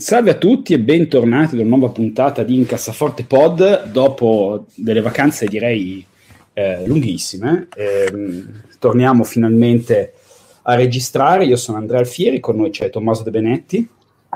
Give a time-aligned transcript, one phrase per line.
[0.00, 5.46] Salve a tutti e bentornati ad una nuova puntata di Incassaforte Pod dopo delle vacanze
[5.46, 6.02] direi
[6.54, 7.68] eh, lunghissime.
[7.76, 8.44] Eh,
[8.78, 10.14] torniamo finalmente
[10.62, 11.44] a registrare.
[11.44, 13.86] Io sono Andrea Alfieri, con noi c'è Tommaso De Benetti.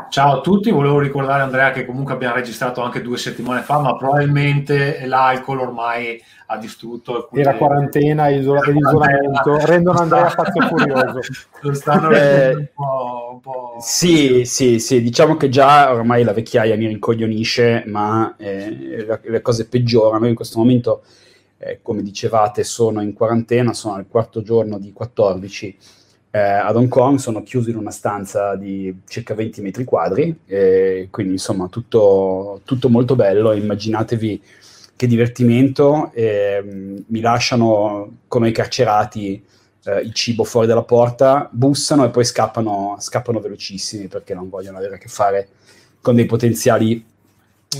[0.08, 3.94] Ciao a tutti, volevo ricordare Andrea che comunque abbiamo registrato anche due settimane fa, ma
[3.94, 7.40] probabilmente l'alcol ormai ha distrutto alcune...
[7.40, 11.20] E la quarantena e l'isolamento rendono Andrea pazzo furioso.
[11.62, 13.76] Lo stanno eh, un po', un po'...
[13.78, 19.42] Sì, sì, sì, diciamo che già ormai la vecchiaia mi rincognonisce, ma eh, le, le,
[19.42, 20.24] cose peggiorano.
[20.24, 21.04] Io in questo momento,
[21.58, 25.78] eh, come dicevate, sono in quarantena, sono al quarto giorno di 14
[26.34, 30.36] eh, ad Hong Kong, sono chiuso in una stanza di circa 20 metri quadri,
[31.08, 34.42] quindi insomma tutto, tutto molto bello, immaginatevi
[34.96, 39.44] che divertimento, eh, mi lasciano come i carcerati
[39.84, 44.78] eh, il cibo fuori dalla porta, bussano e poi scappano, scappano velocissimi perché non vogliono
[44.78, 45.46] avere a che fare
[46.00, 47.04] con dei potenziali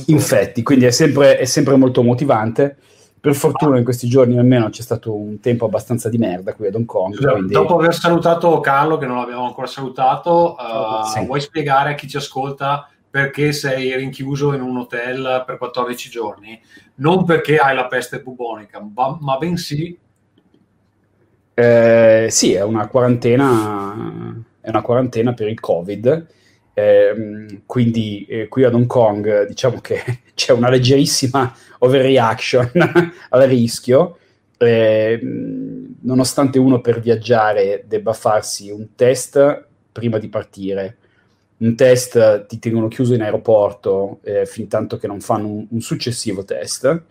[0.07, 2.77] infetti, quindi è sempre, è sempre molto motivante.
[3.25, 6.75] Per fortuna in questi giorni almeno c'è stato un tempo abbastanza di merda qui ad
[6.75, 7.17] Hong Kong.
[7.17, 7.55] quindi...
[7.55, 11.25] Dopo aver salutato Carlo, che non l'abbiamo ancora salutato, uh, sì.
[11.25, 16.61] vuoi spiegare a chi ci ascolta perché sei rinchiuso in un hotel per 14 giorni,
[16.97, 19.99] non perché hai la peste bubonica, ma, ma bensì...
[21.55, 26.27] Eh, sì, è una quarantena, è una quarantena per il Covid.
[26.75, 30.03] Eh, quindi eh, qui ad Hong Kong diciamo che
[30.35, 32.71] c'è una leggerissima overreaction
[33.31, 34.19] al rischio,
[34.59, 35.21] eh,
[36.01, 40.97] nonostante uno per viaggiare debba farsi un test prima di partire
[41.57, 45.81] un test ti tengono chiuso in aeroporto eh, fin tanto che non fanno un, un,
[45.81, 47.03] successivo test.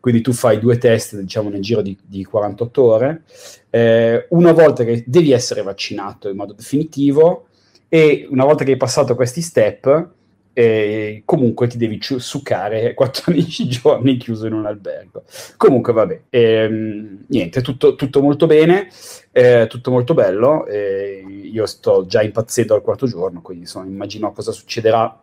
[0.00, 3.22] Quindi tu fai due test, diciamo, nel giro di, di 48 ore.
[3.70, 7.46] Eh, una volta che devi essere vaccinato in modo definitivo
[7.88, 10.08] e una volta che hai passato questi step,
[10.54, 15.24] e comunque ti devi succare 14 giorni chiuso in un albergo.
[15.56, 18.88] Comunque, vabbè, ehm, niente, tutto, tutto, molto bene,
[19.32, 20.64] eh, tutto molto bello.
[20.66, 25.22] Eh, io sto già impazzendo al quarto giorno, quindi insomma, immagino cosa succederà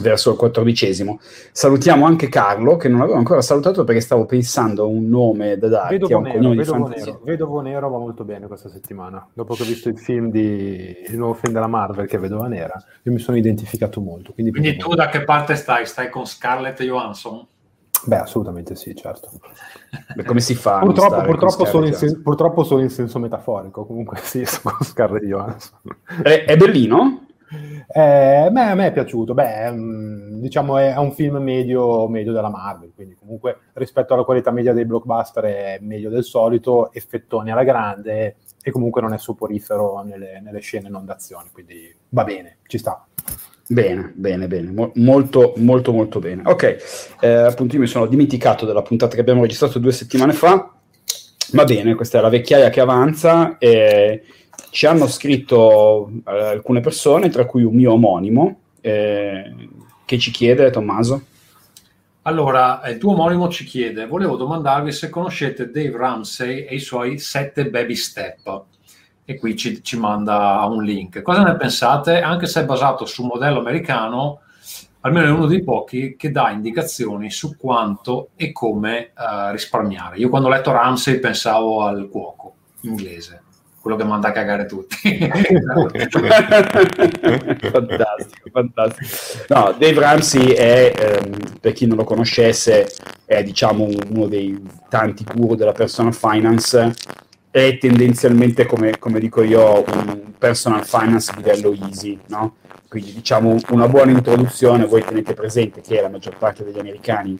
[0.00, 1.18] verso il quattordicesimo.
[1.52, 5.68] Salutiamo anche Carlo, che non avevo ancora salutato perché stavo pensando a un nome da
[5.68, 5.98] darti.
[5.98, 9.26] Vedovo Nero, Vedovo Nero, Vedovo Nero va molto bene questa settimana.
[9.32, 12.48] Dopo che ho visto il film di, il nuovo film della Marvel che è Vedova
[12.48, 14.32] Nera, io mi sono identificato molto.
[14.32, 15.86] Quindi, quindi tu da che parte stai?
[15.86, 17.46] Stai con Scarlett Johansson?
[18.04, 19.28] Beh, assolutamente sì, certo.
[20.14, 20.78] Beh, come si fa?
[20.78, 25.80] Purtroppo, purtroppo, solo in sen- purtroppo, solo in senso metaforico, comunque sì, con Scarlett Johansson.
[26.22, 27.26] È, è bellino?
[27.50, 32.50] Eh, beh, a me è piaciuto, beh, mm, diciamo è un film medio, medio della
[32.50, 37.64] Marvel, quindi comunque rispetto alla qualità media dei blockbuster è meglio del solito, effettoni alla
[37.64, 42.78] grande e comunque non è soporifero nelle, nelle scene non d'azione, quindi va bene, ci
[42.78, 43.06] sta.
[43.70, 46.42] Bene, bene, bene, Mo- molto, molto, molto bene.
[46.44, 50.72] Ok, eh, appunto io mi sono dimenticato della puntata che abbiamo registrato due settimane fa,
[51.52, 54.22] va bene, questa è la vecchiaia che avanza e
[54.70, 59.54] ci hanno scritto eh, alcune persone, tra cui un mio omonimo, eh,
[60.04, 61.22] che ci chiede, Tommaso.
[62.22, 67.18] Allora, il tuo omonimo ci chiede, volevo domandarvi se conoscete Dave Ramsey e i suoi
[67.18, 68.64] sette baby step.
[69.24, 71.22] E qui ci, ci manda un link.
[71.22, 72.20] Cosa ne pensate?
[72.20, 74.40] Anche se è basato su un modello americano,
[75.00, 80.16] almeno è uno dei pochi che dà indicazioni su quanto e come uh, risparmiare.
[80.16, 83.42] Io quando ho letto Ramsey pensavo al cuoco inglese
[83.88, 84.96] quello che manda a cagare tutti.
[87.70, 89.44] fantastico, fantastico.
[89.48, 92.92] No, Dave Ramsey è, ehm, per chi non lo conoscesse,
[93.24, 96.92] è diciamo uno dei tanti guru della personal finance,
[97.50, 102.56] è tendenzialmente, come, come dico io, un personal finance livello easy, no?
[102.88, 107.38] Quindi diciamo una buona introduzione, voi tenete presente che la maggior parte degli americani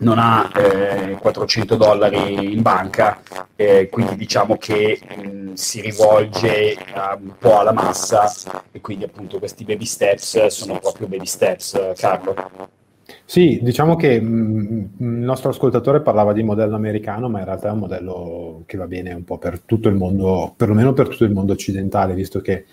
[0.00, 3.20] non ha eh, 400 dollari in banca,
[3.56, 8.30] eh, quindi diciamo che mh, si rivolge uh, un po' alla massa
[8.70, 12.34] e quindi appunto questi baby steps sono proprio baby steps, Carlo.
[13.24, 17.78] Sì, diciamo che il nostro ascoltatore parlava di modello americano, ma in realtà è un
[17.78, 21.52] modello che va bene un po' per tutto il mondo, perlomeno per tutto il mondo
[21.52, 22.66] occidentale, visto che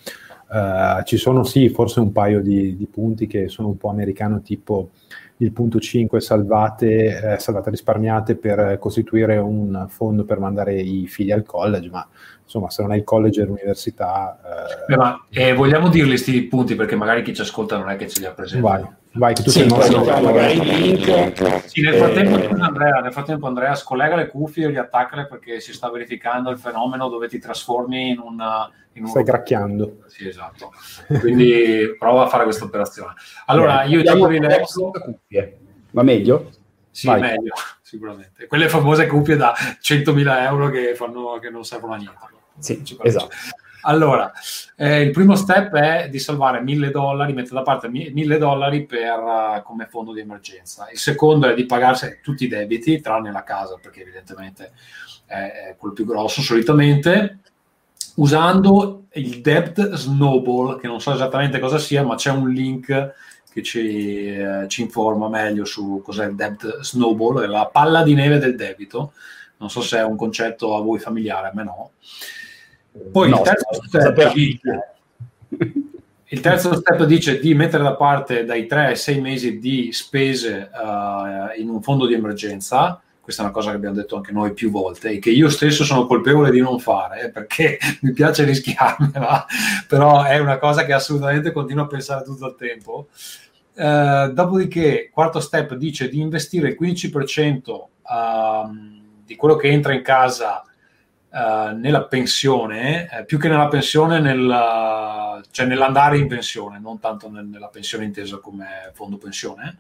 [0.49, 4.39] Uh, ci sono sì, forse un paio di, di, punti che sono un po' americano,
[4.41, 4.91] tipo
[5.37, 11.31] il punto 5 salvate, eh, salvate risparmiate per costituire un fondo per mandare i figli
[11.31, 12.07] al college, ma
[12.43, 14.39] insomma se non hai il college e l'università...
[14.43, 14.85] Eh...
[14.87, 18.07] Beh, ma eh, vogliamo dirli questi punti perché magari chi ci ascolta non è che
[18.07, 18.65] ce li ha presenti.
[18.65, 18.85] Vai.
[19.17, 21.67] Vai, che tu sì, sei magari il link.
[21.67, 25.89] Sì, nel frattempo, Andrea, nel frattempo Andrea scollega le cuffie e riattaccale perché si sta
[25.89, 28.69] verificando il fenomeno dove ti trasformi in un...
[28.93, 29.09] In un...
[29.09, 29.99] Stai cracchiando.
[30.07, 30.71] Sì, esatto.
[31.19, 33.13] Quindi prova a fare questa operazione.
[33.47, 34.91] Allora, io ti rileggo...
[35.91, 36.51] Va meglio?
[36.91, 37.21] Sì, Vai.
[37.21, 38.47] meglio, sicuramente.
[38.47, 42.17] Quelle famose cuffie da 100.000 euro che, fanno, che non servono a niente.
[42.59, 43.29] Sì, esatto.
[43.81, 44.31] Allora,
[44.75, 49.19] eh, il primo step è di salvare 1000 dollari, mettere da parte 1000 dollari per,
[49.19, 50.87] uh, come fondo di emergenza.
[50.91, 54.71] Il secondo è di pagarsi tutti i debiti, tranne la casa, perché evidentemente
[55.25, 57.39] è, quello più grosso solitamente,
[58.15, 63.13] usando il debt snowball, che non so esattamente cosa sia, ma c'è un link
[63.51, 68.13] che ci, eh, ci informa meglio su cos'è il debt snowball, è la palla di
[68.13, 69.13] neve del debito.
[69.57, 71.91] Non so se è un concetto a voi familiare, a me no.
[73.11, 74.87] Poi no, il, terzo step dice,
[76.29, 80.69] il terzo step dice di mettere da parte dai 3 ai 6 mesi di spese
[80.73, 83.01] uh, in un fondo di emergenza.
[83.21, 85.83] Questa è una cosa che abbiamo detto anche noi più volte e che io stesso
[85.83, 89.45] sono colpevole di non fare eh, perché mi piace rischiarmela,
[89.87, 93.07] però è una cosa che assolutamente continuo a pensare tutto il tempo.
[93.73, 99.93] Uh, dopodiché, quarto step dice di investire il 15% uh, ehm, di quello che entra
[99.93, 100.63] in casa
[101.29, 107.29] uh, nella pensione, eh, più che nella pensione, nella, cioè nell'andare in pensione, non tanto
[107.29, 109.79] nel, nella pensione intesa come fondo pensione.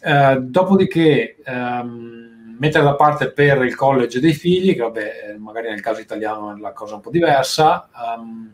[0.00, 5.68] Uh, dopodiché um, mettere da parte per il college dei figli, che vabbè, eh, magari
[5.70, 7.88] nel caso italiano è la cosa un po' diversa.
[8.16, 8.52] Um,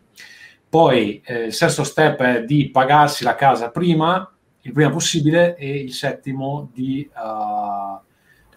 [0.68, 4.30] poi eh, il sesto step è di pagarsi la casa prima,
[4.62, 8.00] il prima possibile, e il settimo di uh,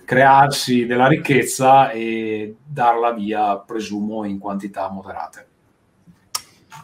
[0.07, 5.45] crearsi della ricchezza e darla via, presumo, in quantità moderate.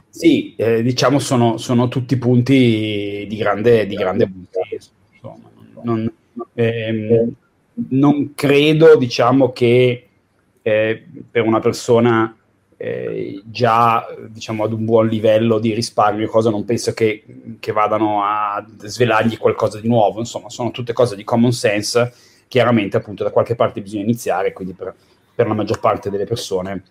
[0.10, 4.90] Sì, eh, diciamo sono, sono, tutti punti di grande, di grande peso.
[5.84, 6.12] Non,
[6.54, 7.34] ehm,
[7.92, 10.08] non, credo, diciamo, che
[10.62, 12.36] eh, per una persona
[12.76, 17.24] eh, già diciamo, ad un buon livello di risparmio, cosa non penso che,
[17.62, 20.20] che vadano a svelargli qualcosa di nuovo.
[20.20, 22.14] Insomma, sono tutte cose di common sense
[22.54, 24.94] chiaramente appunto da qualche parte bisogna iniziare, quindi per,
[25.34, 26.84] per la maggior parte delle persone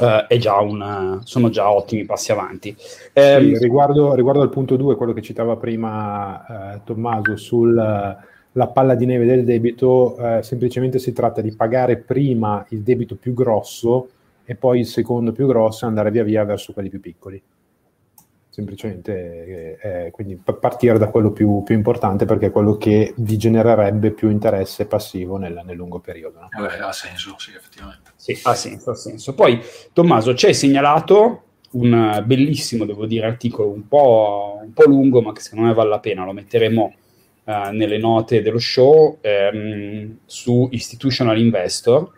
[0.00, 2.76] uh, già una, sono già ottimi passi avanti.
[3.12, 8.18] Eh, sì, riguardo, riguardo, al punto 2, quello che citava prima eh, Tommaso sulla
[8.72, 13.32] palla di neve del debito, eh, semplicemente si tratta di pagare prima il debito più
[13.32, 14.08] grosso
[14.44, 17.40] e poi il secondo più grosso e andare via via verso quelli più piccoli
[18.60, 23.36] semplicemente eh, eh quindi partire da quello più, più, importante perché è quello che vi
[23.36, 26.40] genererebbe più interesse passivo nel, nel lungo periodo.
[26.40, 26.66] No?
[26.68, 28.12] Eh ha senso, sì, effettivamente.
[28.16, 29.34] Sì, ha senso, ha senso.
[29.34, 29.60] Poi,
[29.92, 31.42] Tommaso, ci hai segnalato
[31.72, 35.88] un bellissimo, devo dire, articolo un po', un po lungo, ma che secondo me vale
[35.88, 36.94] la pena, lo metteremo
[37.44, 42.10] uh, nelle note dello show, ehm, su Institutional Investor,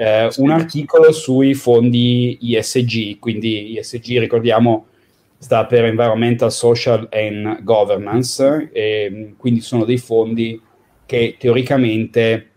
[0.00, 4.86] eh, un articolo sui fondi ISG, quindi ISG, ricordiamo,
[5.40, 10.60] sta per Environmental, Social and Governance, e quindi sono dei fondi
[11.06, 12.50] che teoricamente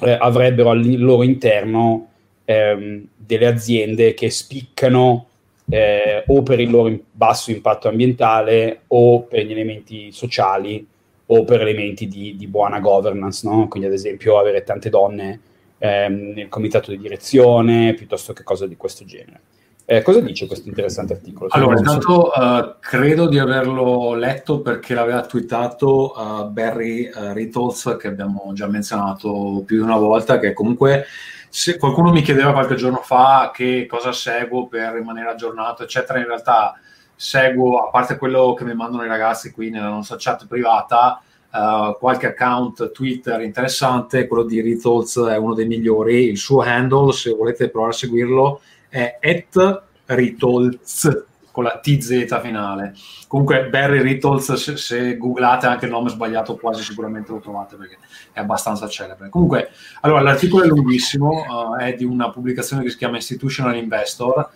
[0.00, 2.10] eh, avrebbero al loro interno
[2.44, 5.26] ehm, delle aziende che spiccano
[5.68, 10.86] eh, o per il loro basso impatto ambientale o per gli elementi sociali
[11.26, 13.66] o per elementi di, di buona governance, no?
[13.66, 15.40] quindi ad esempio avere tante donne
[15.78, 19.40] ehm, nel comitato di direzione piuttosto che cose di questo genere.
[19.84, 21.48] Eh, cosa dice questo interessante articolo?
[21.52, 28.08] Allora, intanto uh, credo di averlo letto perché l'aveva twittato uh, Barry uh, Rittles, che
[28.08, 31.06] abbiamo già menzionato più di una volta, che comunque
[31.48, 36.26] se qualcuno mi chiedeva qualche giorno fa che cosa seguo per rimanere aggiornato, eccetera, in
[36.26, 36.78] realtà
[37.14, 41.20] seguo, a parte quello che mi mandano i ragazzi qui nella nostra chat privata,
[41.52, 47.12] Uh, qualche account Twitter interessante, quello di Rittles è uno dei migliori, il suo handle,
[47.12, 48.60] se volete provare a seguirlo,
[48.92, 52.94] è at Ritolz con la TZ finale.
[53.26, 57.98] Comunque Barry Ritolz, se, se, googlate anche il nome sbagliato quasi sicuramente lo trovate perché
[58.32, 59.30] è abbastanza celebre.
[59.30, 59.70] Comunque,
[60.00, 64.50] allora l'articolo è lunghissimo, uh, è di una pubblicazione che si chiama Institutional Investor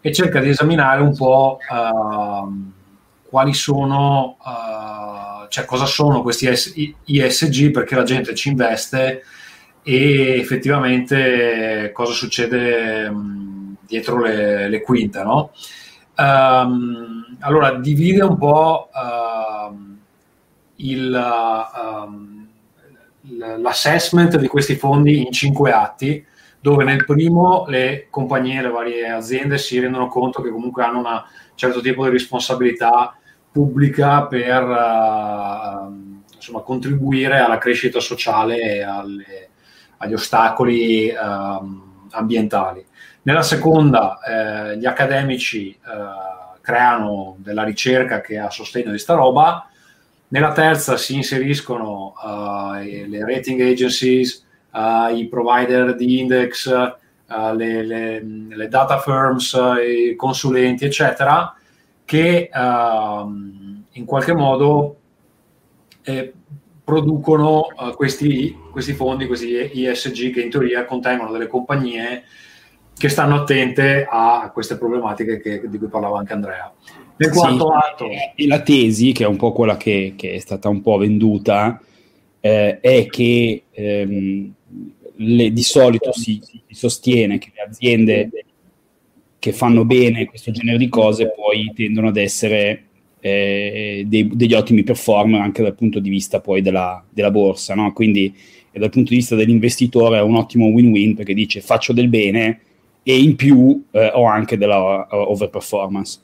[0.00, 2.72] e cerca di esaminare un po' uh,
[3.28, 6.48] quali sono, uh, cioè cosa sono questi
[7.04, 9.22] ISG, perché la gente ci investe
[9.82, 13.53] e effettivamente cosa succede um,
[13.86, 15.52] dietro le, le quinte, no?
[16.16, 19.76] Um, allora, divide un po' uh,
[20.76, 21.12] il,
[21.82, 22.48] um,
[23.60, 26.24] l'assessment di questi fondi in cinque atti,
[26.60, 31.22] dove nel primo le compagnie, le varie aziende si rendono conto che comunque hanno un
[31.54, 33.16] certo tipo di responsabilità
[33.50, 39.48] pubblica per uh, insomma, contribuire alla crescita sociale e alle,
[39.98, 42.84] agli ostacoli um, ambientali.
[43.26, 45.78] Nella seconda, eh, gli accademici eh,
[46.64, 49.68] creano della ricerca che ha sostegno di sta roba.
[50.28, 57.82] Nella terza si inseriscono uh, le rating agencies, uh, i provider di index, uh, le,
[57.84, 61.54] le, le, data firms, i consulenti, eccetera,
[62.04, 64.96] che ehm, in qualche modo
[66.02, 66.32] eh,
[66.82, 72.24] producono questi, questi fondi, questi ISG che in teoria contengono delle compagnie
[72.96, 76.72] che stanno attente a queste problematiche che, di cui parlava anche Andrea.
[77.16, 78.08] Nel quarto sì, atto...
[78.34, 81.80] E la tesi, che è un po' quella che, che è stata un po' venduta,
[82.40, 84.52] eh, è che ehm,
[85.16, 88.30] le, di solito si, si, sostiene che le aziende
[89.38, 92.84] che fanno bene questo genere di cose poi tendono ad essere
[93.20, 97.92] eh, dei, degli ottimi performer anche dal punto di vista poi della, della borsa, no?
[97.92, 98.34] quindi
[98.72, 102.60] dal punto di vista dell'investitore è un ottimo win-win perché dice faccio del bene
[103.04, 106.20] e in più eh, ho anche della uh, overperformance.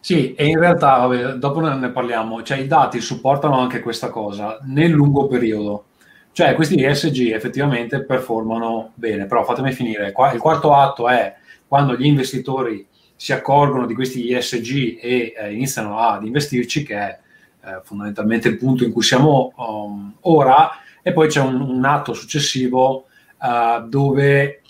[0.00, 4.58] Sì, e in realtà, vabbè, dopo ne parliamo, cioè i dati supportano anche questa cosa
[4.62, 5.86] nel lungo periodo.
[6.32, 10.12] Cioè questi ESG effettivamente performano bene, però fatemi finire.
[10.32, 11.34] Il quarto atto è
[11.66, 17.18] quando gli investitori si accorgono di questi ESG e eh, iniziano ad investirci, che è
[17.64, 20.70] eh, fondamentalmente il punto in cui siamo um, ora,
[21.02, 23.06] e poi c'è un, un atto successivo
[23.40, 24.60] uh, dove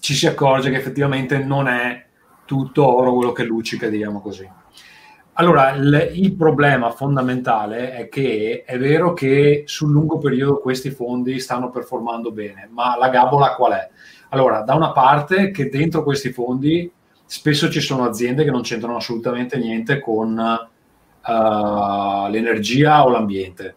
[0.00, 2.04] ci si accorge che effettivamente non è
[2.44, 4.48] tutto oro quello che luccica, diciamo così.
[5.34, 11.38] Allora, il, il, problema fondamentale è che è vero che sul lungo periodo questi fondi
[11.38, 13.88] stanno performando bene, ma la gabola qual è?
[14.30, 16.90] Allora, da una parte che dentro questi fondi
[17.24, 23.76] spesso ci sono aziende che non c'entrano assolutamente niente con uh, l'energia o l'ambiente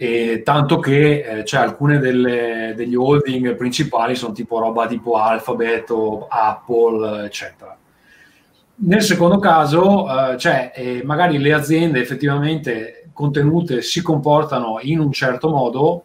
[0.00, 5.90] e tanto che eh, cioè, alcune delle, degli holding principali sono tipo roba tipo Alphabet
[5.90, 7.76] o Apple, eccetera.
[8.76, 15.10] Nel secondo caso, eh, cioè, eh, magari le aziende effettivamente contenute si comportano in un
[15.10, 16.04] certo modo,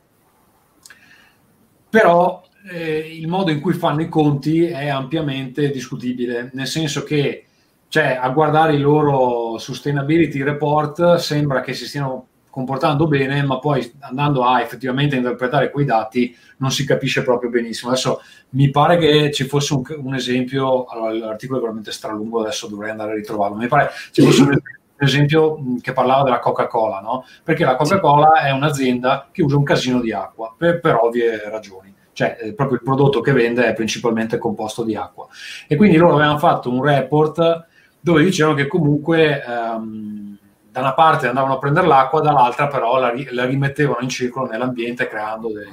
[1.88, 7.46] però eh, il modo in cui fanno i conti è ampiamente discutibile, nel senso che
[7.90, 13.92] cioè, a guardare i loro sustainability report sembra che si stiano comportando bene, ma poi
[14.02, 17.90] andando a effettivamente interpretare quei dati non si capisce proprio benissimo.
[17.90, 22.68] Adesso mi pare che ci fosse un, un esempio, allora l'articolo è veramente stralungo, adesso
[22.68, 24.60] dovrei andare a ritrovarlo, mi pare ci fosse un
[24.98, 27.26] esempio che parlava della Coca-Cola, no?
[27.44, 31.92] Perché la Coca-Cola è un'azienda che usa un casino di acqua per, per ovvie ragioni.
[32.14, 35.28] Cioè, eh, proprio il prodotto che vende è principalmente composto di acqua.
[35.68, 37.66] E quindi loro avevano fatto un report
[38.00, 40.38] dove dicevano che comunque ehm,
[40.74, 45.08] da una parte andavano a prendere l'acqua, dall'altra però la, la rimettevano in circolo nell'ambiente
[45.08, 45.70] creando dei,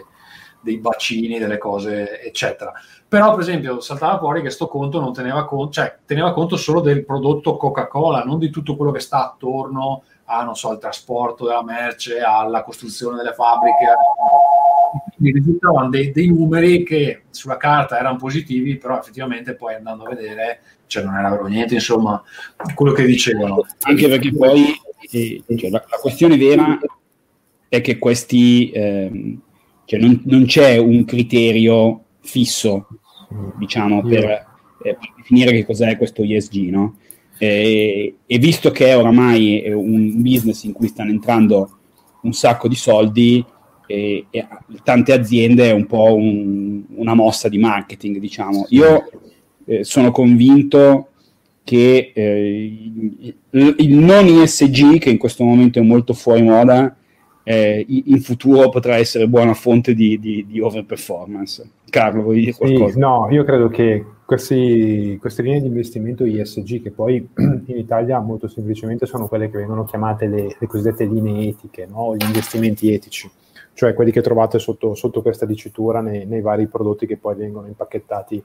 [0.61, 2.71] dei bacini, delle cose, eccetera.
[3.09, 6.80] Però, per esempio, saltava fuori che sto conto non teneva conto, cioè teneva conto solo
[6.80, 11.47] del prodotto Coca-Cola, non di tutto quello che sta attorno a, non so, al trasporto
[11.47, 13.87] della merce, alla costruzione delle fabbriche.
[15.16, 20.11] Quindi risultavano dei, dei numeri che sulla carta erano positivi, però effettivamente poi andando a
[20.11, 22.23] vedere, cioè non era vero niente, insomma,
[22.75, 23.64] quello che dicevano.
[23.80, 24.78] Anche perché poi
[25.11, 26.79] cioè, la, la, questione vera
[27.69, 29.40] è che questi, ehm,
[29.85, 32.87] cioè non, non, c'è un criterio fisso,
[33.59, 34.45] diciamo, per, eh,
[34.79, 36.97] per definire che cos'è questo ESG, no?
[37.38, 41.79] E, e, visto che oramai è un business in cui stanno entrando
[42.23, 43.45] un sacco di soldi,
[43.90, 44.47] e, e
[44.85, 48.67] tante aziende è un po' un, una mossa di marketing, diciamo.
[48.69, 49.11] Io
[49.64, 51.10] eh, sono convinto
[51.71, 56.97] che eh, il, non ISG, che in questo momento è molto fuori moda,
[57.45, 61.71] eh, in futuro potrà essere buona fonte di, di, di overperformance.
[61.89, 62.95] Carlo, vuoi dire qualcosa?
[62.95, 68.19] Sì, no, io credo che questi, queste linee di investimento ISG, che poi in Italia
[68.19, 72.17] molto semplicemente sono quelle che vengono chiamate le, le cosiddette linee etiche, no?
[72.17, 73.31] gli investimenti etici,
[73.75, 77.69] cioè quelli che trovate sotto, sotto questa dicitura nei, nei vari prodotti che poi vengono
[77.69, 78.43] impacchettati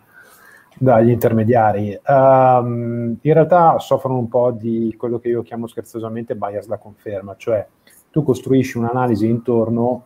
[0.77, 1.99] dagli intermediari.
[2.05, 7.35] Um, in realtà soffrono un po' di quello che io chiamo scherzosamente bias da conferma,
[7.37, 7.65] cioè
[8.11, 10.03] tu costruisci un'analisi intorno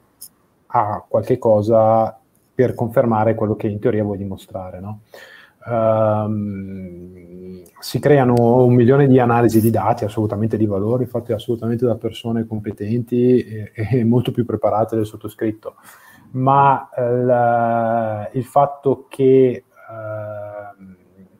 [0.67, 2.17] a qualche cosa
[2.53, 4.79] per confermare quello che in teoria vuoi dimostrare.
[4.79, 5.01] No?
[5.65, 11.95] Um, si creano un milione di analisi di dati assolutamente di valore, fatte assolutamente da
[11.95, 15.75] persone competenti e, e molto più preparate del sottoscritto.
[16.31, 19.68] Ma eh, il fatto che uh,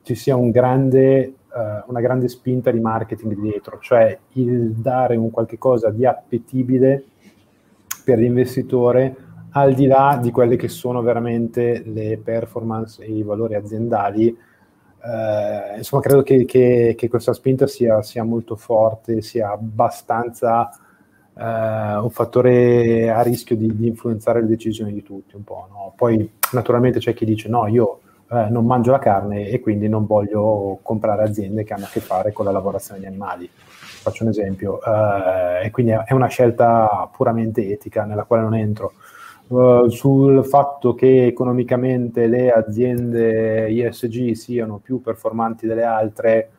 [0.02, 5.30] ci sia un grande, uh, una grande spinta di marketing dietro, cioè il dare un
[5.30, 7.04] qualche cosa di appetibile
[8.04, 9.16] per l'investitore
[9.52, 14.28] al di là di quelle che sono veramente le performance e i valori aziendali.
[14.28, 20.70] Eh, insomma, credo che, che, che questa spinta sia, sia, molto forte, sia abbastanza
[21.34, 25.66] eh, un fattore a rischio di, di, influenzare le decisioni di tutti un po'.
[25.70, 25.92] No?
[25.96, 28.00] Poi naturalmente c'è chi dice no, io
[28.32, 32.00] eh, non mangio la carne e quindi non voglio comprare aziende che hanno a che
[32.00, 33.50] fare con la lavorazione di animali.
[33.52, 38.92] Faccio un esempio, eh, e quindi è una scelta puramente etica nella quale non entro.
[39.48, 46.50] Uh, sul fatto che economicamente le aziende ISG siano più performanti delle altre,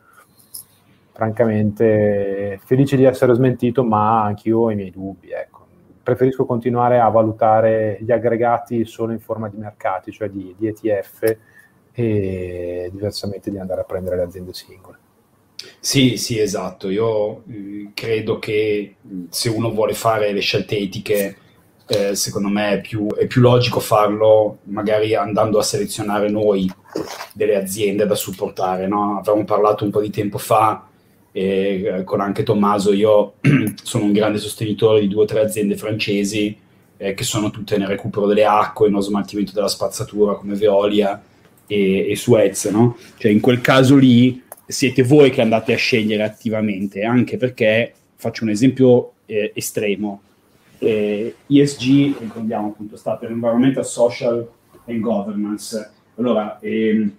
[1.13, 5.31] francamente felice di essere smentito, ma anch'io ho i miei dubbi.
[5.31, 5.59] Ecco.
[6.03, 11.37] Preferisco continuare a valutare gli aggregati solo in forma di mercati, cioè di, di ETF,
[11.93, 14.97] e diversamente di andare a prendere le aziende singole.
[15.79, 16.89] Sì, sì, esatto.
[16.89, 18.95] Io eh, credo che
[19.29, 21.37] se uno vuole fare le scelte etiche,
[21.87, 26.71] eh, secondo me è più, è più, logico farlo magari andando a selezionare noi
[27.33, 28.87] delle aziende da supportare.
[28.87, 29.17] No?
[29.17, 30.87] Avevamo parlato un po' di tempo fa
[31.31, 33.35] eh, con anche Tommaso, io
[33.83, 36.57] sono un grande sostenitore di due o tre aziende francesi
[36.97, 41.21] eh, che sono tutte nel recupero delle acque, nello smaltimento della spazzatura come Veolia
[41.71, 42.97] e, e Suez, no?
[43.17, 48.43] Cioè in quel caso lì siete voi che andate a scegliere attivamente, anche perché, faccio
[48.43, 50.21] un esempio eh, estremo,
[50.79, 54.45] eh, ESG, ricordiamo appunto, sta per Environmental, Social
[54.85, 55.91] and Governance.
[56.17, 57.13] Allora, ehm,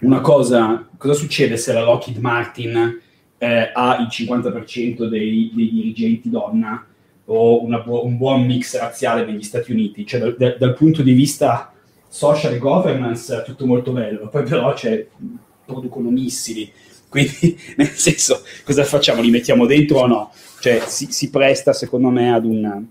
[0.00, 3.00] una cosa, cosa succede se la Lockheed Martin
[3.38, 6.84] eh, ha il 50% dei, dei dirigenti donna
[7.24, 10.06] o bu- un buon mix razziale negli Stati Uniti?
[10.06, 11.72] Cioè, dal, dal punto di vista
[12.08, 15.06] social e governance tutto molto bello, poi però c'è,
[15.64, 16.72] producono missili,
[17.08, 19.22] quindi nel senso cosa facciamo?
[19.22, 20.32] Li mettiamo dentro o no?
[20.60, 22.82] Cioè si, si presta secondo me ad una,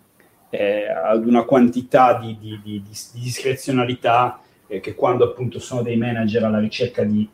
[0.49, 5.97] eh, ad una quantità di, di, di, di discrezionalità eh, che quando appunto sono dei
[5.97, 7.27] manager alla ricerca di,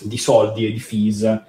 [0.00, 1.42] di soldi e di fees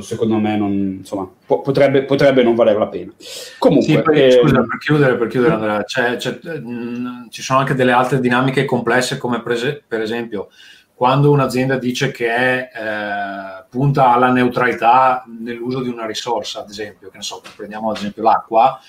[0.00, 3.12] secondo me non, insomma, po- potrebbe, potrebbe, non valere la pena.
[3.58, 7.42] Comunque, sì, poi, eh, scusa, per chiudere, per chiudere Andrea, c'è, c'è, mh, mm, ci
[7.42, 10.48] sono anche delle altre dinamiche complesse come prese, per esempio
[10.98, 17.08] quando un'azienda dice che è, eh, punta alla neutralità nell'uso di una risorsa, ad esempio,
[17.08, 18.80] che ne so, prendiamo ad esempio l'acqua,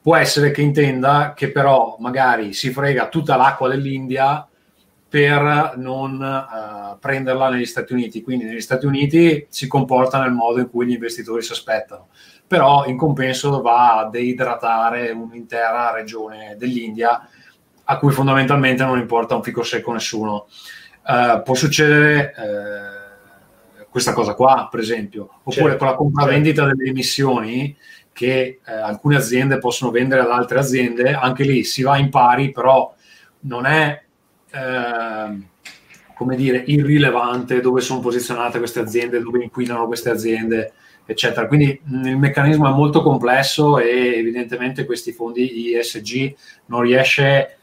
[0.00, 4.48] può essere che intenda che però magari si frega tutta l'acqua dell'India
[5.14, 8.20] per non uh, prenderla negli Stati Uniti.
[8.20, 12.08] Quindi negli Stati Uniti si comporta nel modo in cui gli investitori si aspettano,
[12.44, 17.28] però in compenso va a deidratare un'intera regione dell'India
[17.84, 20.48] a cui fondamentalmente non importa un fico secco nessuno.
[21.06, 26.76] Uh, può succedere uh, questa cosa qua, per esempio, oppure certo, con la compravendita certo.
[26.76, 27.76] delle emissioni
[28.12, 32.92] che alcune aziende possono vendere ad altre aziende, anche lì si va in pari, però
[33.40, 34.02] non è
[34.54, 35.48] Ehm,
[36.14, 40.72] come dire, irrilevante dove sono posizionate queste aziende, dove inquinano queste aziende,
[41.04, 41.46] eccetera.
[41.46, 46.34] Quindi il meccanismo è molto complesso e evidentemente questi fondi ISG
[46.66, 47.58] non riesce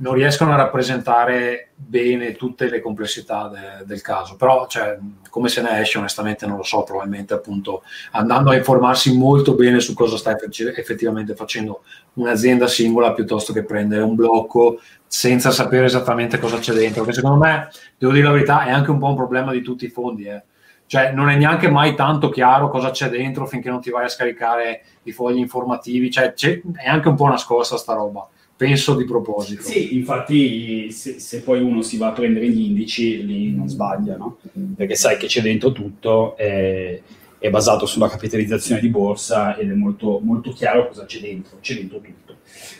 [0.00, 5.60] non riescono a rappresentare bene tutte le complessità de, del caso, però cioè, come se
[5.62, 7.82] ne esce onestamente non lo so, probabilmente appunto
[8.12, 10.36] andando a informarsi molto bene su cosa sta
[10.76, 11.82] effettivamente facendo
[12.14, 17.36] un'azienda singola piuttosto che prendere un blocco senza sapere esattamente cosa c'è dentro, che secondo
[17.36, 20.24] me, devo dire la verità, è anche un po' un problema di tutti i fondi,
[20.24, 20.42] eh.
[20.86, 24.08] cioè non è neanche mai tanto chiaro cosa c'è dentro finché non ti vai a
[24.08, 28.26] scaricare i fogli informativi, cioè è anche un po' nascosta sta roba
[28.60, 29.62] penso di proposito.
[29.62, 34.18] Sì, infatti se, se, poi uno si va a prendere gli indici, lì non sbaglia,
[34.18, 34.36] no?
[34.76, 37.00] Perché sai che c'è dentro tutto, è,
[37.38, 41.74] è basato sulla capitalizzazione di borsa ed è molto, molto chiaro cosa c'è dentro, c'è
[41.74, 42.36] dentro tutto.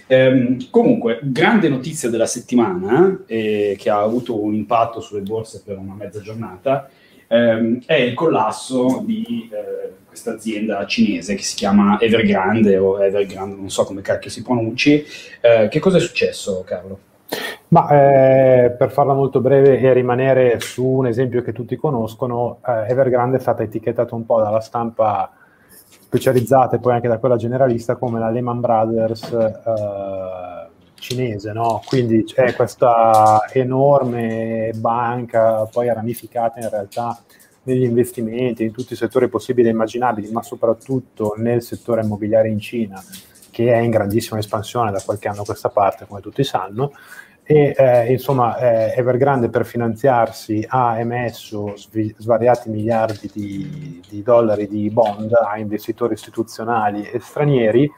[0.09, 5.79] Ehm, comunque, grande notizia della settimana, eh, che ha avuto un impatto sulle borse per
[5.79, 6.91] una mezza giornata,
[7.31, 13.55] ehm, è il collasso di eh, questa azienda cinese che si chiama Evergrande o Evergrande,
[13.55, 15.05] non so come cacchio si pronunci.
[15.41, 16.99] Eh, che cosa è successo, Carlo?
[17.69, 22.91] Ma eh, per farla molto breve e rimanere su un esempio che tutti conoscono, eh,
[22.91, 25.33] Evergrande è stata etichettata un po' dalla stampa
[26.11, 30.60] specializzata e poi anche da quella generalista come la Lehman Brothers eh,
[31.01, 31.83] cinese, no?
[31.85, 37.21] Quindi c'è questa enorme banca, poi ramificata in realtà
[37.65, 42.59] negli investimenti, in tutti i settori possibili e immaginabili, ma soprattutto nel settore immobiliare in
[42.59, 43.03] Cina,
[43.51, 46.93] che è in grandissima espansione da qualche anno a questa parte, come tutti sanno,
[47.51, 54.69] e eh, insomma eh, Evergrande per finanziarsi ha emesso sv- svariati miliardi di, di, dollari
[54.69, 57.91] di bond a investitori istituzionali e stranieri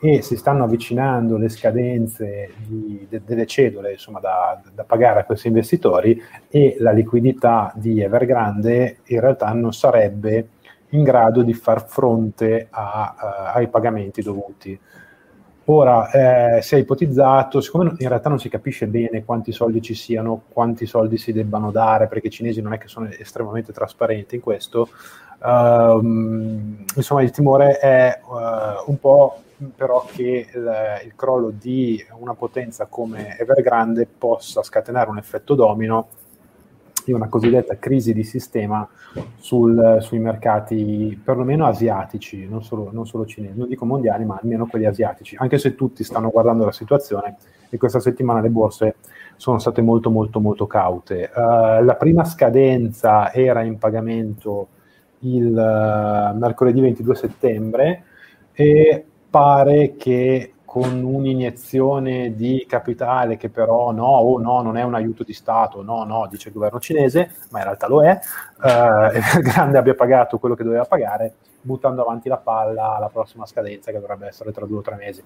[0.00, 5.24] e si stanno avvicinando le scadenze di, de, delle cedole insomma, da, da, pagare a
[5.24, 10.50] questi investitori e la liquidità di Evergrande in realtà non sarebbe
[10.90, 14.78] in grado di far fronte a, uh, ai pagamenti dovuti.
[15.70, 16.10] Ora,
[16.56, 20.44] eh, si è ipotizzato, siccome in realtà non si capisce bene quanti soldi ci siano,
[20.48, 24.40] quanti soldi si debbano dare, perché i cinesi non è che sono estremamente trasparenti in
[24.40, 24.88] questo,
[25.44, 29.42] um, insomma il timore è uh, un po'
[29.74, 30.72] però che il,
[31.04, 36.08] il, crollo di una potenza come Evergrande possa scatenare un effetto domino
[37.04, 38.86] di una cosiddetta crisi di sistema
[39.38, 44.66] sul, sui mercati perlomeno asiatici, non solo, non solo cinesi, non dico mondiali, ma almeno
[44.66, 47.36] quelli asiatici, anche se tutti stanno guardando la situazione
[47.70, 48.96] e questa settimana le borse
[49.36, 51.30] sono state molto molto molto caute.
[51.34, 54.68] Uh, la prima scadenza era in pagamento
[55.20, 58.02] il uh, mercoledì 22 settembre
[58.52, 64.94] e pare che con un'iniezione di capitale che però no, oh no, non è un
[64.94, 69.40] aiuto di Stato, no, no, dice il governo cinese, ma in realtà lo è, eh,
[69.40, 73.98] Grande abbia pagato quello che doveva pagare, buttando avanti la palla alla prossima scadenza che
[73.98, 75.22] dovrebbe essere tra due o tre mesi.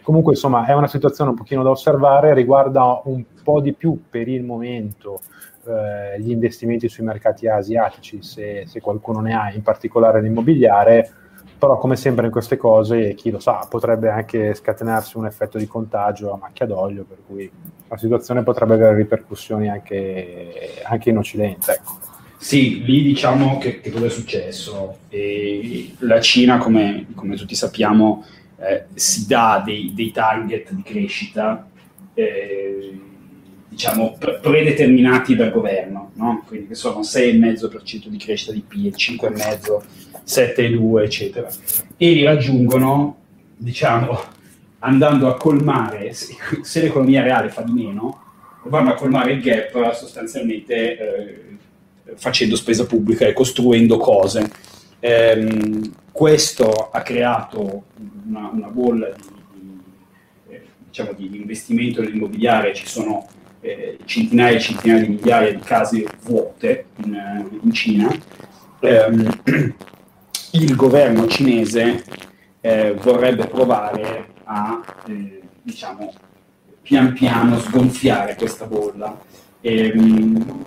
[0.00, 4.28] Comunque insomma è una situazione un pochino da osservare, riguarda un po' di più per
[4.28, 5.22] il momento
[5.66, 11.10] eh, gli investimenti sui mercati asiatici, se, se qualcuno ne ha, in particolare l'immobiliare,
[11.58, 15.66] però come sempre in queste cose, chi lo sa, potrebbe anche scatenarsi un effetto di
[15.66, 17.50] contagio a macchia d'olio, per cui
[17.88, 21.72] la situazione potrebbe avere ripercussioni anche, anche in Occidente.
[21.72, 22.12] Ecco.
[22.36, 24.98] Sì, lì diciamo che, che cosa è successo.
[25.08, 28.24] E la Cina, come, come tutti sappiamo,
[28.58, 31.66] eh, si dà dei, dei, target di crescita
[32.12, 33.00] eh,
[33.74, 36.44] diciamo, pre- predeterminati dal governo, no?
[36.46, 39.82] quindi che sono 6,5% di crescita di PIL, 5,5%,
[40.24, 41.48] 7,2%, eccetera,
[41.96, 43.16] e li raggiungono,
[43.56, 44.16] diciamo,
[44.78, 48.22] andando a colmare, se, se l'economia reale fa di meno,
[48.66, 51.56] vanno a colmare il gap sostanzialmente eh,
[52.14, 54.48] facendo spesa pubblica e costruendo cose.
[55.00, 57.84] Ehm, questo ha creato
[58.26, 59.22] una, una bolla di,
[59.58, 59.80] di,
[60.48, 63.26] eh, diciamo di investimento nell'immobiliare, ci sono
[63.64, 68.14] eh, centinaia e centinaia di migliaia di case vuote in, eh, in Cina,
[68.80, 69.40] ehm,
[70.52, 72.04] il governo cinese
[72.60, 76.12] eh, vorrebbe provare a, eh, diciamo,
[76.82, 79.18] pian piano sgonfiare questa bolla.
[79.62, 80.64] Ehm,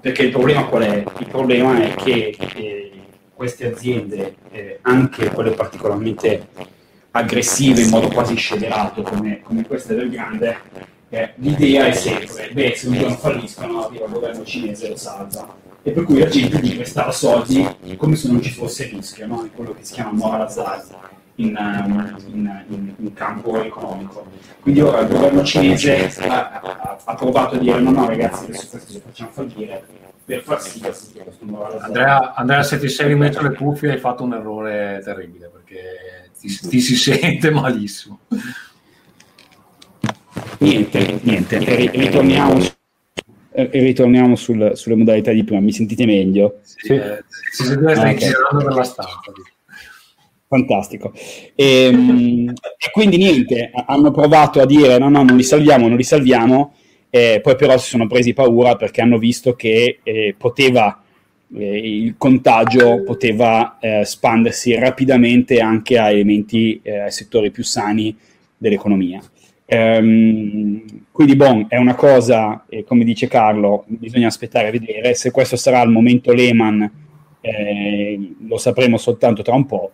[0.00, 1.04] perché il problema qual è?
[1.18, 2.92] Il problema è che eh,
[3.34, 6.48] queste aziende, eh, anche quelle particolarmente
[7.12, 10.58] aggressive in modo quasi scellerato come, come questa del Grande,
[11.08, 15.54] eh, l'idea è sempre, beh, se un giorno falliscono, il governo cinese lo salva.
[15.82, 17.64] E per cui la gente gli restava soldi
[17.96, 19.44] come se non ci fosse rischio, no?
[19.44, 20.84] È quello che si chiama moral hazard
[21.36, 24.26] in, um, in, in, in, campo economico.
[24.60, 28.66] Quindi ora il governo cinese ha, ha, ha, provato a dire no, no ragazzi, adesso
[28.70, 29.84] questo lo facciamo fallire
[30.24, 30.92] per far sì che
[31.22, 31.84] questo hazard.
[31.84, 36.48] Andrea, Andrea, se ti sei rimesso le cuffie hai fatto un errore terribile perché ti,
[36.48, 38.20] ti si sente malissimo.
[40.58, 41.58] Niente, niente,
[41.90, 42.58] ritorniamo,
[43.52, 45.60] ritorniamo sul, sulle modalità di prima.
[45.60, 46.60] Mi sentite meglio?
[46.62, 48.64] Sì, eh, si sente ah, okay.
[48.64, 49.32] per la stampa.
[50.48, 51.12] Fantastico.
[51.54, 55.96] E, ehm, e, quindi niente, hanno provato a dire no, no, non li salviamo, non
[55.96, 56.74] li salviamo,
[57.10, 61.02] eh, poi però si sono presi paura perché hanno visto che eh, poteva,
[61.54, 68.16] eh, il contagio poteva eh, espandersi rapidamente anche a elementi, eh, ai settori più sani
[68.56, 69.20] dell'economia.
[69.66, 75.14] Ehm, quindi, bon, è una cosa, eh, come dice Carlo, bisogna aspettare a vedere.
[75.14, 76.90] Se questo sarà il momento Lehman,
[77.40, 79.90] eh, lo sapremo soltanto tra un po'.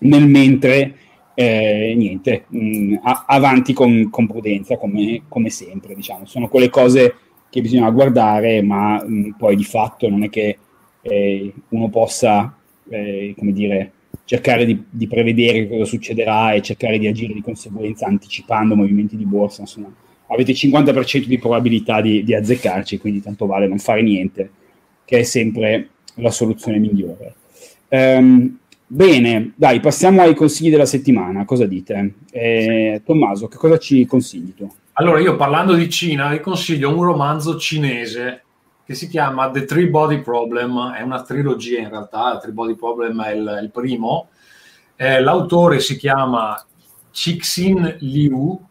[0.00, 0.94] Nel mentre,
[1.34, 2.94] eh, niente, mh, mm,
[3.26, 5.94] avanti con, con prudenza, come, come, sempre.
[5.94, 6.26] Diciamo.
[6.26, 7.14] Sono quelle cose
[7.50, 10.58] che bisogna guardare, ma mh, mm, poi di fatto non è che
[11.02, 12.56] eh, uno possa,
[12.88, 13.92] eh, come dire,
[14.26, 19.24] cercare di, di, prevedere cosa succederà e cercare di agire di conseguenza anticipando movimenti di
[19.24, 19.62] borsa.
[19.62, 19.90] Insomma,
[20.26, 24.50] avete 50% di probabilità di, di azzeccarci, quindi tanto vale non fare niente,
[25.06, 27.34] che è sempre la soluzione migliore.
[27.88, 28.58] Um,
[28.88, 31.44] Bene, dai, passiamo ai consigli della settimana.
[31.44, 32.14] Cosa dite?
[32.30, 34.72] Eh, Tommaso, che cosa ci consigli tu?
[34.92, 38.44] Allora, io parlando di Cina, vi consiglio un romanzo cinese
[38.86, 42.76] che si chiama The Three Body Problem, è una trilogia in realtà, The Three Body
[42.76, 44.28] Problem è il, il primo.
[44.94, 46.64] Eh, l'autore si chiama
[47.10, 48.64] Cixin Liu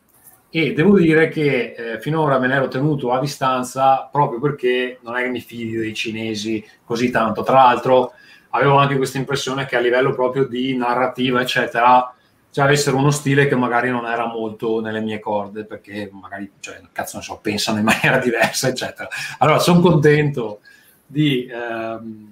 [0.49, 5.17] e devo dire che eh, finora me ne ero tenuto a distanza proprio perché non
[5.17, 7.43] è che mi fidi dei cinesi così tanto.
[7.43, 8.13] Tra l'altro
[8.51, 12.14] avevo anche questa impressione che a livello proprio di narrativa, eccetera,
[12.55, 16.79] cioè avessero uno stile che magari non era molto nelle mie corde, perché magari, cioè,
[16.93, 19.09] cazzo, non so, pensano in maniera diversa, eccetera.
[19.39, 20.61] Allora, sono contento
[21.05, 22.27] di ehm,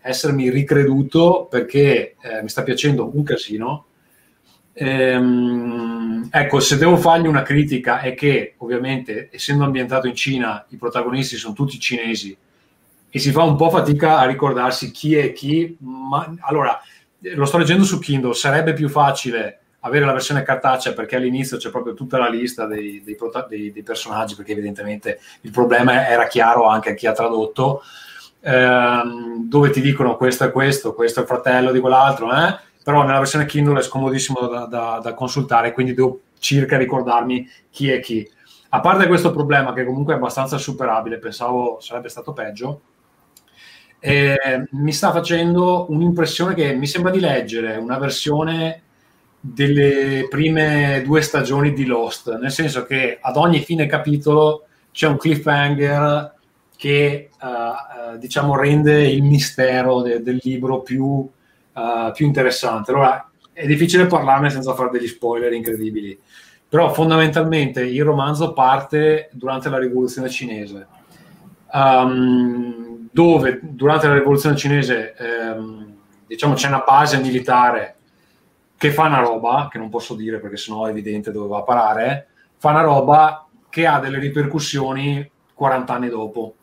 [0.00, 3.86] essermi ricreduto perché eh, mi sta piacendo un casino.
[4.74, 10.76] Ehm, ecco, se devo fargli una critica è che, ovviamente, essendo ambientato in Cina, i
[10.76, 12.36] protagonisti sono tutti cinesi
[13.10, 16.80] e si fa un po' fatica a ricordarsi chi è chi, ma allora
[17.18, 21.70] lo sto leggendo su Kindle, sarebbe più facile avere la versione cartacea perché all'inizio c'è
[21.70, 23.16] proprio tutta la lista dei, dei,
[23.48, 27.82] dei, dei personaggi perché evidentemente il problema era chiaro anche a chi ha tradotto
[28.40, 32.58] ehm, dove ti dicono questo è questo, questo è il fratello di quell'altro eh?
[32.82, 37.90] però nella versione Kindle è scomodissimo da, da, da consultare quindi devo circa ricordarmi chi
[37.90, 38.28] è chi
[38.70, 42.80] a parte questo problema che comunque è abbastanza superabile pensavo sarebbe stato peggio
[43.98, 48.82] eh, mi sta facendo un'impressione che mi sembra di leggere una versione
[49.46, 55.18] delle prime due stagioni di Lost, nel senso che ad ogni fine capitolo c'è un
[55.18, 56.32] cliffhanger
[56.74, 62.90] che uh, diciamo rende il mistero de- del libro più, uh, più, interessante.
[62.90, 66.18] Allora è difficile parlarne senza fare degli spoiler incredibili,
[66.66, 70.86] però fondamentalmente il romanzo parte durante la rivoluzione cinese,
[71.70, 75.94] um, dove durante la rivoluzione cinese um,
[76.26, 77.93] diciamo c'è una base militare
[78.76, 81.62] che fa una roba, che non posso dire perché sennò è evidente dove va a
[81.62, 86.54] parare, fa una roba che ha delle ripercussioni 40 anni dopo.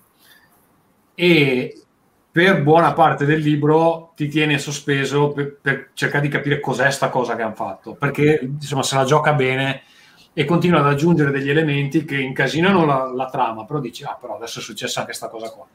[1.16, 1.82] E
[2.32, 7.10] per buona parte del libro ti tiene sospeso per, per cercare di capire cos'è sta
[7.10, 9.84] cosa che hanno fatto, perché insomma se la gioca bene
[10.34, 14.38] e continua ad aggiungere degli elementi che incasinano la, la trama, però dici, ah però
[14.38, 15.68] adesso è successa anche questa cosa qua.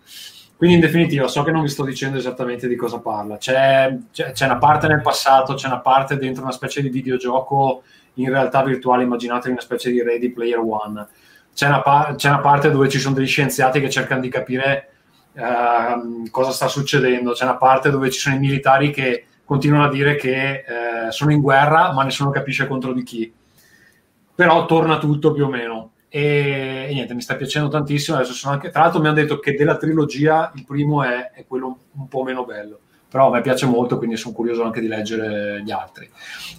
[0.57, 3.37] Quindi in definitiva so che non vi sto dicendo esattamente di cosa parla.
[3.37, 7.83] C'è, c'è, c'è, una parte nel passato, c'è una parte dentro una specie di videogioco
[8.15, 11.07] in realtà virtuale, immaginatevi una specie di Ready Player One.
[11.55, 14.93] C'è una, pa- c'è una parte dove ci sono degli scienziati che cercano di capire
[15.33, 19.91] uh, cosa sta succedendo, c'è una parte dove ci sono i militari che continuano a
[19.91, 23.31] dire che uh, sono in guerra ma nessuno capisce contro di chi.
[24.35, 28.17] Però torna tutto più o meno e, e, niente, mi sta piacendo tantissimo.
[28.17, 31.45] Adesso sono anche, tra l'altro, mi hanno detto che della trilogia il primo è, è
[31.47, 34.89] quello un po' meno bello però a me piace molto, quindi sono curioso anche di
[34.89, 36.11] leggere gli altri.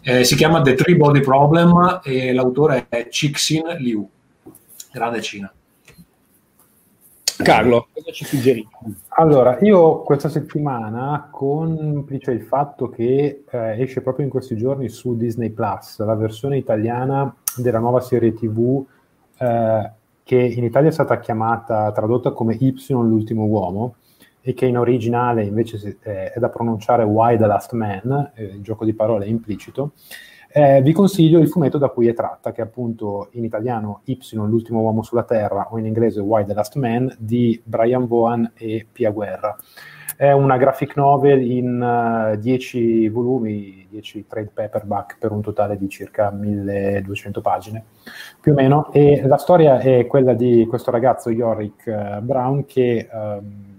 [0.02, 4.10] Eh, si chiama The Three Body Problem e l'autore è Cixin Liu,
[4.92, 5.52] grande Cina.
[7.44, 8.68] Carlo, cosa ci suggerisci?
[9.10, 15.16] Allora, io questa settimana, complice il fatto che eh, esce proprio in questi giorni su
[15.16, 18.84] Disney Plus la versione italiana della nuova serie TV
[19.38, 19.92] eh,
[20.24, 23.96] che in Italia è stata chiamata, tradotta come Y l'ultimo uomo,
[24.42, 28.62] e che in originale invece eh, è da pronunciare Why the Last Man, eh, il
[28.62, 29.92] gioco di parole è implicito,
[30.50, 34.18] eh, vi consiglio il fumetto da cui è tratta, che è appunto in italiano Y,
[34.34, 38.88] l'ultimo uomo sulla Terra, o in inglese Why the Last Man, di Brian Vaughan e
[38.92, 39.56] Pia Guerra.
[40.18, 45.88] È una graphic novel in 10 uh, volumi, 10 trade paperback per un totale di
[45.90, 47.84] circa 1200 pagine,
[48.42, 48.92] più o meno.
[48.92, 53.76] E la storia è quella di questo ragazzo Yorick uh, Brown che um,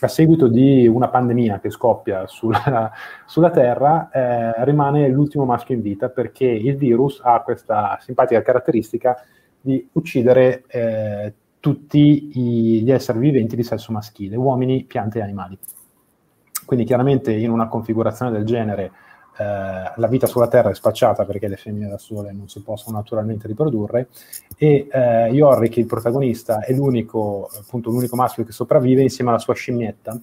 [0.00, 2.92] a seguito di una pandemia che scoppia sulla,
[3.24, 9.16] sulla Terra, eh, rimane l'ultimo maschio in vita perché il virus ha questa simpatica caratteristica
[9.60, 15.58] di uccidere eh, tutti i, gli esseri viventi di sesso maschile, uomini, piante e animali.
[16.64, 18.92] Quindi chiaramente in una configurazione del genere
[19.36, 22.96] eh, la vita sulla Terra è spacciata perché le femmine da sole non si possono
[22.96, 24.08] naturalmente riprodurre
[24.56, 29.54] e eh, Yorick, il protagonista, è l'unico, appunto, l'unico maschio che sopravvive insieme alla sua
[29.54, 30.20] scimmietta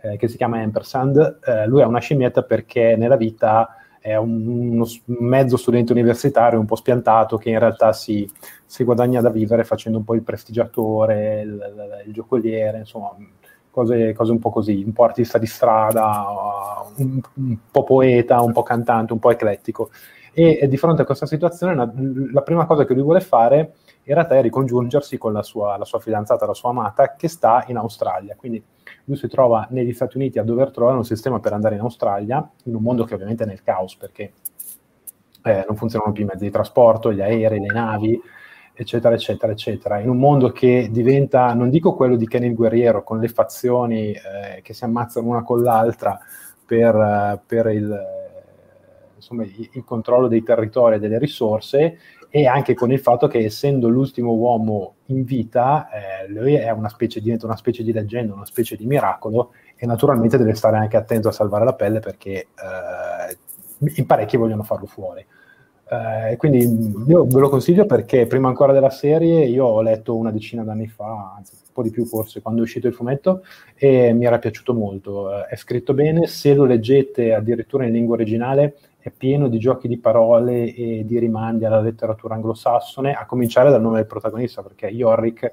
[0.00, 1.38] eh, che si chiama Ampersand.
[1.44, 6.66] Eh, lui è una scimmietta perché nella vita è un, uno mezzo studente universitario un
[6.66, 8.30] po' spiantato che in realtà si,
[8.64, 13.16] si guadagna da vivere facendo un po' il prestigiatore, il, il, il giocoliere, insomma,
[13.68, 16.24] cose, cose, un po' così, un po' artista di strada,
[16.98, 19.90] un, un, po' poeta, un po' cantante, un po' eclettico.
[20.32, 21.90] E, e di fronte a questa situazione la,
[22.32, 25.84] la, prima cosa che lui vuole fare in realtà è ricongiungersi con la sua, la
[25.84, 28.36] sua fidanzata, la sua amata, che sta in Australia.
[28.36, 28.62] Quindi
[29.06, 32.48] lui si trova negli Stati Uniti a dover trovare un sistema per andare in Australia,
[32.64, 34.32] in un mondo che ovviamente è nel caos perché
[35.42, 38.20] eh, non funzionano più i mezzi di trasporto, gli aerei, le navi,
[38.74, 40.00] eccetera, eccetera, eccetera.
[40.00, 44.10] In un mondo che diventa, non dico quello di Ken il Guerriero, con le fazioni
[44.10, 46.18] eh, che si ammazzano una con l'altra
[46.64, 47.96] per, uh, per il,
[49.14, 51.98] insomma, il, il, controllo dei territori e delle risorse,
[52.36, 56.90] e anche con il fatto che essendo l'ultimo uomo in vita, eh, lui è una
[56.90, 60.98] specie, diventa una specie di leggenda, una specie di miracolo, e naturalmente deve stare anche
[60.98, 63.38] attento a salvare la pelle perché eh,
[63.78, 65.24] in parecchi vogliono farlo fuori.
[65.88, 66.58] Eh, quindi
[67.06, 70.88] io ve lo consiglio perché prima ancora della serie io ho letto una decina d'anni
[70.88, 73.44] fa, anzi un po' di più forse, quando è uscito il fumetto
[73.74, 75.34] e mi era piaciuto molto.
[75.34, 79.86] Eh, è scritto bene, se lo leggete addirittura in lingua originale è pieno di giochi
[79.86, 84.88] di parole e di rimandi alla letteratura anglosassone, a cominciare dal nome del protagonista, perché
[84.88, 85.52] Yorick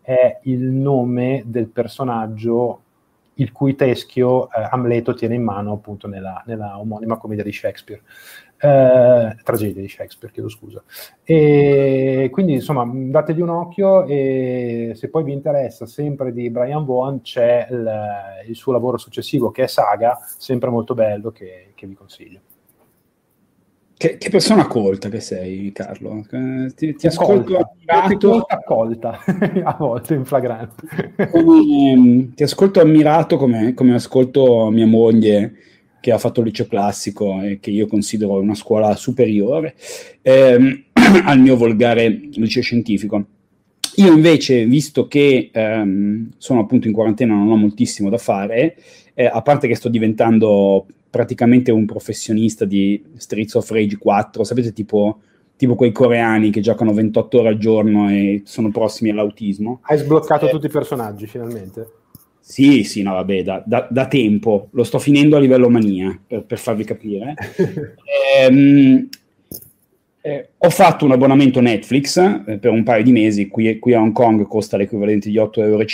[0.00, 2.82] è il nome del personaggio
[3.34, 8.02] il cui teschio eh, Amleto tiene in mano appunto nella, nella omonima commedia di Shakespeare.
[8.60, 10.82] Eh, tragedia di Shakespeare, chiedo scusa.
[11.22, 17.20] E quindi insomma dategli un occhio e se poi vi interessa sempre di Brian Vaughan
[17.20, 17.92] c'è il,
[18.48, 22.40] il suo lavoro successivo che è Saga, sempre molto bello che, che vi consiglio.
[23.98, 26.24] Che, che, persona colta che sei, Carlo.
[26.30, 28.44] Eh, ti, ti ascolto ammirato.
[28.46, 29.18] Accolta,
[29.64, 31.14] a volte in flagrante.
[31.28, 35.54] Come, ehm, ti ascolto ammirato come, come, ascolto mia moglie
[35.98, 39.74] che ha fatto il liceo classico e che io considero una scuola superiore
[40.22, 40.84] ehm,
[41.24, 43.26] al mio volgare liceo scientifico.
[43.96, 48.76] Io invece, visto che ehm, sono appunto in quarantena, non ho moltissimo da fare,
[49.14, 54.72] eh, a parte che sto diventando praticamente un professionista di Streets of Rage 4, sapete
[54.72, 55.20] tipo,
[55.56, 59.80] tipo quei coreani che giocano 28 ore al giorno e sono prossimi all'autismo.
[59.82, 61.92] Hai sbloccato eh, tutti i personaggi finalmente?
[62.40, 66.44] Sì, sì, no, vabbè, da, da, da, tempo, lo sto finendo a livello mania, per,
[66.44, 67.34] per farvi capire.
[68.40, 69.08] ehm,
[70.20, 74.00] eh, ho fatto un abbonamento Netflix eh, per un paio di mesi, qui, qui, a
[74.00, 75.84] Hong Kong costa l'equivalente di 8,50 euro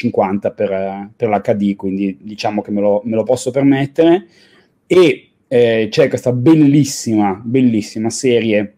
[0.55, 4.27] per, per l'HD, quindi diciamo che me lo, me lo posso permettere
[4.95, 8.75] e eh, c'è questa bellissima, bellissima serie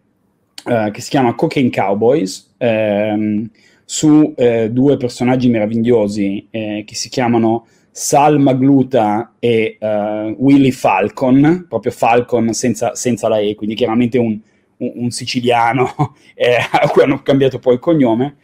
[0.65, 3.47] eh, che si chiama Cocaine Cowboys ehm,
[3.85, 11.65] su eh, due personaggi meravigliosi eh, che si chiamano Sal Magluta e uh, Willy Falcon,
[11.67, 14.39] proprio Falcon senza, senza, la E, quindi chiaramente un,
[14.77, 18.35] un, un siciliano eh, a cui hanno cambiato poi il cognome,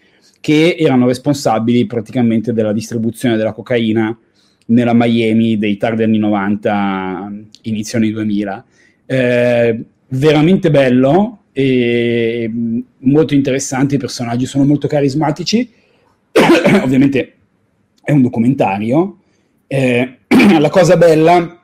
[0.41, 4.17] che erano responsabili praticamente della distribuzione della cocaina
[4.67, 7.31] nella Miami dei tardi anni 90,
[7.63, 8.65] inizio anni 2000.
[9.05, 12.51] Eh, veramente bello e
[12.99, 15.69] molto interessante, i personaggi sono molto carismatici,
[16.81, 17.33] ovviamente
[18.03, 19.19] è un documentario.
[19.67, 20.17] Eh,
[20.59, 21.61] la cosa bella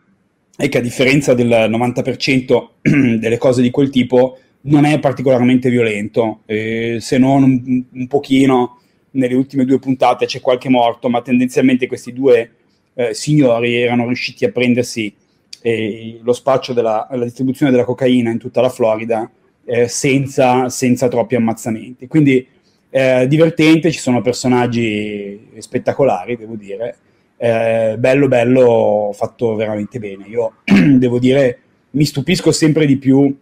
[0.55, 2.67] è che a differenza del 90%
[3.19, 8.79] delle cose di quel tipo non è particolarmente violento, eh, se non un, un pochino
[9.11, 12.51] nelle ultime due puntate c'è qualche morto, ma tendenzialmente questi due
[12.93, 15.13] eh, signori erano riusciti a prendersi
[15.61, 19.29] eh, lo spaccio della distribuzione della cocaina in tutta la Florida
[19.65, 22.07] eh, senza, senza, troppi ammazzamenti.
[22.07, 22.45] Quindi
[22.89, 26.97] eh, divertente, ci sono personaggi spettacolari, devo dire.
[27.37, 30.25] Eh, bello, bello, fatto veramente bene.
[30.27, 30.53] Io
[30.97, 31.59] devo dire,
[31.91, 33.33] mi stupisco sempre di più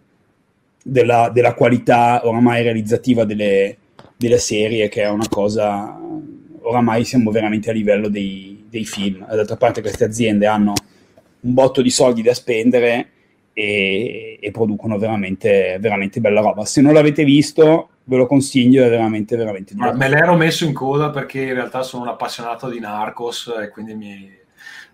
[0.82, 3.76] della, della qualità oramai realizzativa delle,
[4.16, 5.98] delle serie, che è una cosa
[6.60, 9.26] oramai siamo veramente a livello dei, dei film.
[9.26, 10.72] D'altra parte queste aziende hanno
[11.40, 13.10] un botto di soldi da spendere
[13.52, 16.64] e, e, producono veramente, veramente bella roba.
[16.64, 20.08] Se non l'avete visto, ve lo consiglio, è veramente, veramente divertente.
[20.08, 23.94] Me l'ero messo in coda perché in realtà sono un appassionato di Narcos e quindi
[23.94, 24.30] mi,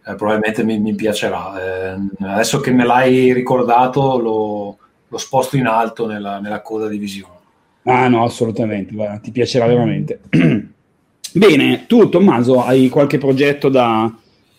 [0.07, 1.93] eh, probabilmente mi, mi piacerà.
[1.93, 6.99] Eh, adesso che me l'hai ricordato, lo, lo sposto in alto nella, nella, coda di
[6.99, 7.33] visione.
[7.85, 10.21] Ah no, assolutamente, guarda, ti piacerà veramente.
[11.37, 14.09] Bene, tu Tommaso hai qualche progetto da,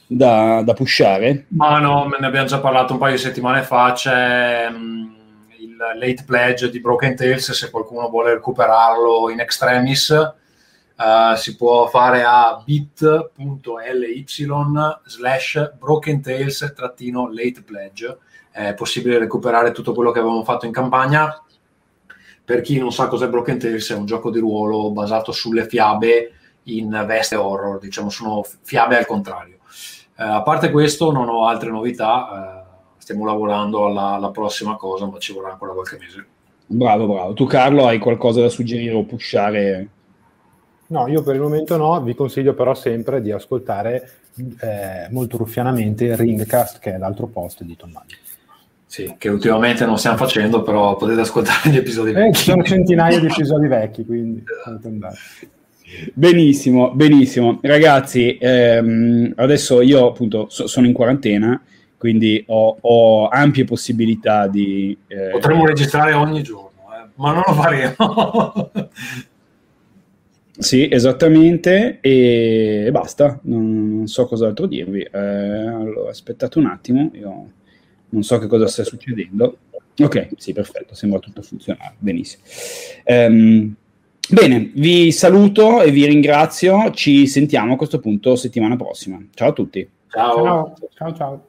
[0.06, 1.46] da, da pushare?
[1.52, 5.16] Ma no, ne abbiamo già parlato un paio di settimane fa, c'è um,
[5.58, 11.88] il late pledge di Broken Tales, se qualcuno vuole recuperarlo in extremis, uh, si può
[11.88, 14.26] fare a bit.ly
[15.06, 18.18] slash Broken Tales trattino late pledge.
[18.52, 21.42] È possibile recuperare tutto quello che avevamo fatto in campagna.
[22.44, 26.32] Per chi non sa cos'è Broken Tales, è un gioco di ruolo basato sulle fiabe
[26.66, 29.58] in veste horror, diciamo sono fiabe al contrario.
[30.18, 35.06] Eh, a parte questo non ho altre novità, eh, stiamo lavorando alla, alla, prossima cosa,
[35.06, 36.26] ma ci vorrà ancora qualche mese.
[36.68, 37.34] Bravo, bravo.
[37.34, 39.90] Tu Carlo hai qualcosa da suggerire o pushare?
[40.88, 44.12] No, io per il momento no, vi consiglio però sempre di ascoltare
[44.62, 48.16] eh, molto ruffianamente Ringcast, che è l'altro post di Tommaso.
[48.86, 52.30] Sì, che ultimamente non stiamo facendo, però potete ascoltare gli episodi vecchi.
[52.30, 54.44] Eh, ci sono centinaia di episodi vecchi, quindi
[56.14, 57.60] Benissimo, benissimo.
[57.62, 61.62] Ragazzi, ehm, adesso io appunto so, sono in quarantena,
[61.98, 64.98] quindi ho, ho ampie possibilità di...
[65.08, 68.72] Eh, Potremmo registrare ogni giorno, eh, ma non lo faremo.
[70.58, 75.02] sì, esattamente, e, basta, non, so cos'altro dirvi.
[75.02, 77.52] Eh, allora, aspettate un attimo, io
[78.10, 79.58] non so che cosa stia succedendo.
[79.98, 82.44] Ok, sì, perfetto, sembra tutto funzionare, benissimo.
[83.06, 83.76] Um,
[84.30, 89.20] bene, vi saluto e vi ringrazio, ci sentiamo a questo punto settimana prossima.
[89.34, 89.88] Ciao a tutti.
[90.10, 91.16] Ciao, ciao, ciao.
[91.16, 91.46] ciao.